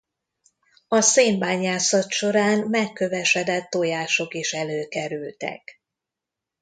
[0.87, 5.81] A szénbányászat során megkövesedett tojások is előkerültek.